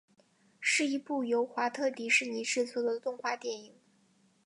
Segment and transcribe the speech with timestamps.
[0.59, 3.75] 是一部由华特迪士尼制作的动画电影。